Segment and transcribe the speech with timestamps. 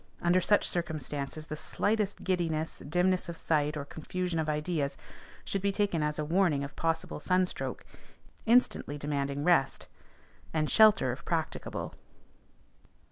[0.19, 4.97] Under such circumstances the slightest giddiness, dimness of sight, or confusion of ideas,
[5.45, 7.85] should be taken as a warning of possible sunstroke,
[8.47, 9.87] instantly demanding rest,
[10.55, 11.93] and shelter if practicable.